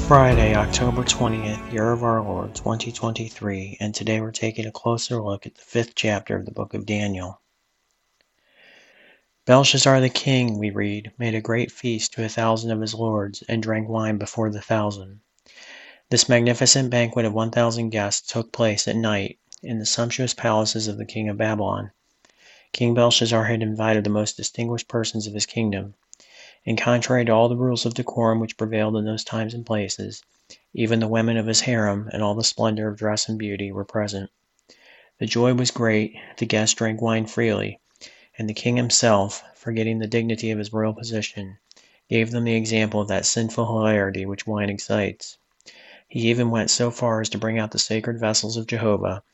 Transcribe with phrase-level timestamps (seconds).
[0.00, 5.46] Friday, October 20th, year of our Lord 2023, and today we're taking a closer look
[5.46, 7.40] at the fifth chapter of the book of Daniel.
[9.44, 13.42] Belshazzar the king, we read, made a great feast to a thousand of his lords,
[13.48, 15.20] and drank wine before the thousand.
[16.10, 20.96] This magnificent banquet of 1,000 guests took place at night in the sumptuous palaces of
[20.96, 21.90] the king of Babylon.
[22.72, 25.94] King Belshazzar had invited the most distinguished persons of his kingdom
[26.64, 30.22] and contrary to all the rules of decorum which prevailed in those times and places,
[30.72, 33.84] even the women of his harem, and all the splendor of dress and beauty, were
[33.84, 34.30] present.
[35.18, 37.80] The joy was great, the guests drank wine freely,
[38.38, 41.58] and the king himself, forgetting the dignity of his royal position,
[42.08, 45.38] gave them the example of that sinful hilarity which wine excites.
[46.06, 49.24] He even went so far as to bring out the sacred vessels of Jehovah,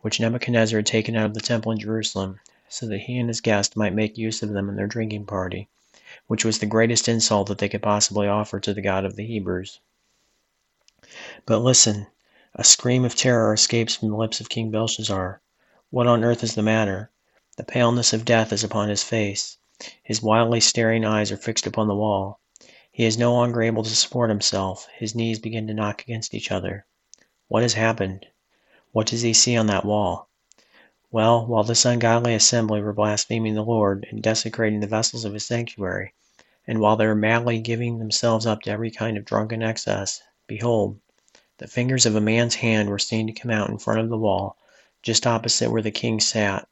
[0.00, 3.40] which Nebuchadnezzar had taken out of the temple in Jerusalem, so that he and his
[3.40, 5.68] guests might make use of them in their drinking party
[6.32, 9.26] which was the greatest insult that they could possibly offer to the God of the
[9.26, 9.80] Hebrews.
[11.44, 12.06] But listen,
[12.54, 15.42] a scream of terror escapes from the lips of King Belshazzar.
[15.90, 17.10] What on earth is the matter?
[17.58, 19.58] The paleness of death is upon his face.
[20.02, 22.40] His wildly staring eyes are fixed upon the wall.
[22.90, 24.88] He is no longer able to support himself.
[24.96, 26.86] His knees begin to knock against each other.
[27.48, 28.24] What has happened?
[28.92, 30.30] What does he see on that wall?
[31.10, 35.44] Well, while this ungodly assembly were blaspheming the Lord and desecrating the vessels of his
[35.44, 36.14] sanctuary,
[36.66, 41.00] and while they were madly giving themselves up to every kind of drunken excess, behold,
[41.58, 44.18] the fingers of a man's hand were seen to come out in front of the
[44.18, 44.56] wall,
[45.02, 46.68] just opposite where the king sat.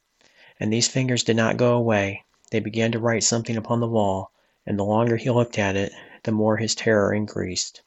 [0.59, 2.25] And these fingers did not go away.
[2.51, 4.31] They began to write something upon the wall,
[4.67, 5.93] and the longer he looked at it,
[6.23, 7.83] the more his terror increased.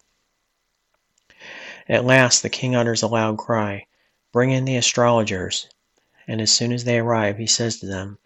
[1.87, 3.85] At last the king utters a loud cry,
[4.31, 5.69] Bring in the astrologers
[6.27, 8.17] and as soon as they arrive he says to them,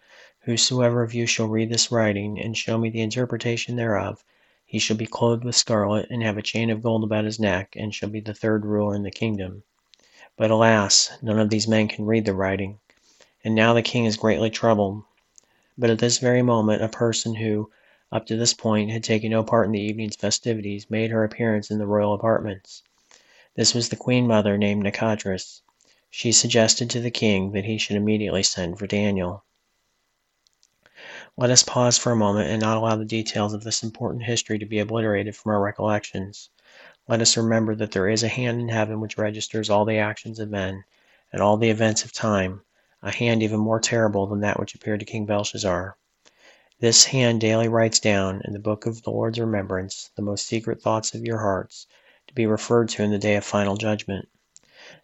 [0.48, 4.24] Whosoever of you shall read this writing, and show me the interpretation thereof,
[4.64, 7.74] he shall be clothed with scarlet, and have a chain of gold about his neck,
[7.76, 9.62] and shall be the third ruler in the kingdom.
[10.38, 12.78] But alas, none of these men can read the writing,
[13.44, 15.02] and now the king is greatly troubled.
[15.76, 17.70] But at this very moment a person who,
[18.10, 21.70] up to this point, had taken no part in the evening's festivities, made her appearance
[21.70, 22.82] in the royal apartments.
[23.54, 25.60] This was the queen mother named Nikotris.
[26.08, 29.44] She suggested to the king that he should immediately send for Daniel.
[31.40, 34.58] Let us pause for a moment and not allow the details of this important history
[34.58, 36.50] to be obliterated from our recollections.
[37.06, 40.40] Let us remember that there is a hand in heaven which registers all the actions
[40.40, 40.82] of men
[41.32, 42.62] and all the events of time,
[43.04, 45.96] a hand even more terrible than that which appeared to King Belshazzar.
[46.80, 50.82] This hand daily writes down, in the book of the Lord's remembrance, the most secret
[50.82, 51.86] thoughts of your hearts,
[52.26, 54.28] to be referred to in the day of final judgment.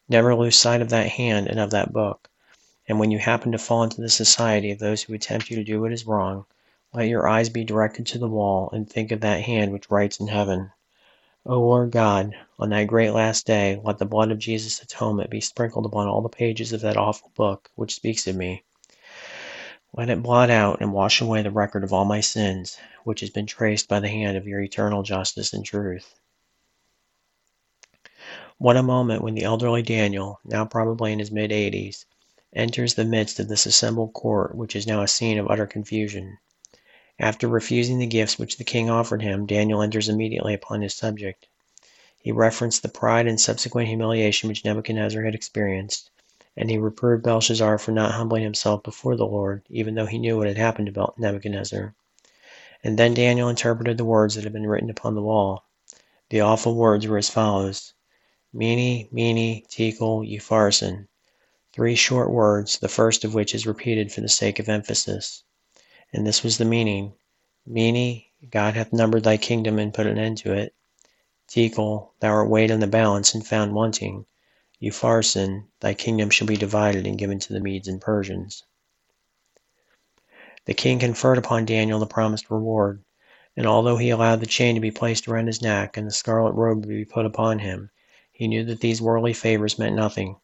[0.08, 2.28] Never lose sight of that hand and of that book.
[2.86, 5.56] And when you happen to fall into the society of those who would tempt you
[5.56, 6.44] to do what is wrong,
[6.92, 10.20] let your eyes be directed to the wall and think of that hand which writes
[10.20, 10.70] in heaven.
[11.46, 15.40] O Lord God, on that great last day, let the blood of Jesus' atonement be
[15.40, 18.64] sprinkled upon all the pages of that awful book which speaks of me.
[19.96, 23.30] Let it blot out and wash away the record of all my sins, which has
[23.30, 26.14] been traced by the hand of your eternal justice and truth.
[28.58, 32.06] What a moment when the elderly Daniel, now probably in his mid eighties,
[32.54, 36.38] enters the midst of this assembled court which is now a scene of utter confusion.
[37.18, 41.46] After refusing the gifts which the king offered him, Daniel enters immediately upon his subject.
[42.20, 46.10] He referenced the pride and subsequent humiliation which Nebuchadnezzar had experienced,
[46.56, 50.38] and he reproved Belshazzar for not humbling himself before the Lord, even though he knew
[50.38, 51.94] what had happened to Nebuchadnezzar.
[52.82, 55.64] And then Daniel interpreted the words that had been written upon the wall.
[56.30, 57.92] The awful words were as follows
[58.52, 61.08] Mene, Mene, Tekel, Upharsin.
[61.74, 65.42] Three short words, the first of which is repeated for the sake of emphasis.
[66.12, 67.14] And this was the meaning
[67.66, 70.72] Mene, God hath numbered thy kingdom and put an end to it.
[71.48, 74.24] Tekel, thou art weighed in the balance and found wanting.
[74.80, 78.62] Upharsin, thy kingdom shall be divided and given to the Medes and Persians.
[80.66, 83.02] The king conferred upon Daniel the promised reward,
[83.56, 86.52] and although he allowed the chain to be placed around his neck and the scarlet
[86.52, 87.90] robe to be put upon him,
[88.30, 90.36] he knew that these worldly favors meant nothing,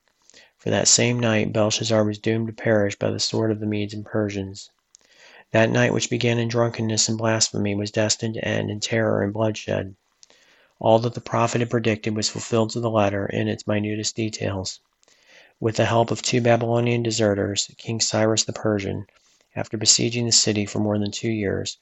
[0.60, 3.94] For that same night Belshazzar was doomed to perish by the sword of the Medes
[3.94, 4.68] and Persians.
[5.52, 9.32] That night which began in drunkenness and blasphemy was destined to end in terror and
[9.32, 9.96] bloodshed.
[10.78, 14.80] All that the prophet had predicted was fulfilled to the letter in its minutest details.
[15.60, 19.06] With the help of two Babylonian deserters, King Cyrus the Persian,
[19.56, 21.78] after besieging the city for more than two years,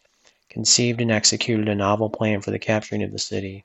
[0.49, 3.65] conceived and executed a novel plan for the capturing of the city.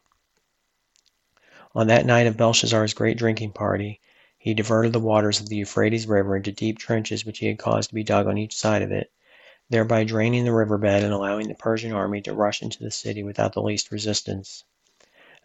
[1.76, 4.00] On that night of Belshazzar's great drinking party,
[4.44, 7.88] he diverted the waters of the Euphrates River into deep trenches which he had caused
[7.88, 9.10] to be dug on each side of it,
[9.70, 13.54] thereby draining the riverbed and allowing the Persian army to rush into the city without
[13.54, 14.66] the least resistance.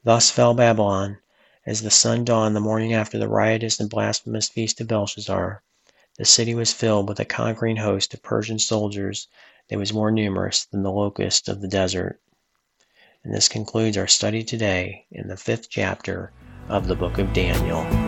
[0.02, 1.18] Thus fell Babylon,
[1.64, 5.62] as the sun dawned the morning after the riotous and blasphemous feast of Belshazzar,
[6.16, 9.28] the city was filled with a conquering host of Persian soldiers
[9.68, 12.20] that was more numerous than the locusts of the desert.
[13.22, 16.32] And this concludes our study today in the fifth chapter
[16.68, 18.07] of the book of Daniel.